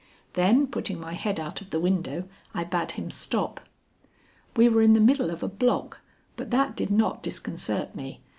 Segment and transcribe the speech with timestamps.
[0.33, 3.59] Then putting my head out of the window, I bade him stop.
[4.55, 6.01] We were in the middle of a block,
[6.35, 8.19] but that did not disconcert me.